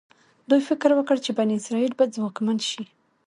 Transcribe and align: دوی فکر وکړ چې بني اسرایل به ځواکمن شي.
دوی 0.49 0.61
فکر 0.69 0.89
وکړ 0.95 1.15
چې 1.25 1.31
بني 1.37 1.53
اسرایل 1.57 1.93
به 1.97 2.05
ځواکمن 2.15 2.57
شي. 2.69 2.83